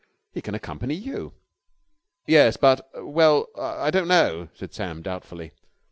He 0.31 0.41
can 0.41 0.55
accompany 0.55 0.95
you." 0.95 1.35
"Yes, 2.25 2.57
but... 2.57 2.89
well, 2.95 3.45
I 3.55 3.91
don't 3.91 4.07
know," 4.07 4.49
said 4.55 4.73
Sam 4.73 5.03
doubtfully. 5.03 5.51